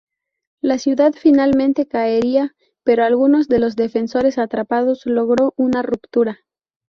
La 0.63 0.79
ciudad 0.79 1.13
finalmente 1.13 1.87
caería, 1.87 2.55
pero 2.83 3.03
algunos 3.03 3.47
de 3.47 3.59
los 3.59 3.75
defensores 3.75 4.39
atrapados 4.39 5.05
logró 5.05 5.53
una 5.57 5.83
ruptura. 5.83 6.39